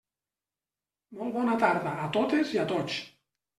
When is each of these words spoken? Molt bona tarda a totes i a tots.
Molt 1.19 1.35
bona 1.37 1.59
tarda 1.65 1.93
a 2.07 2.11
totes 2.19 2.57
i 2.59 2.65
a 2.65 2.67
tots. 2.75 3.01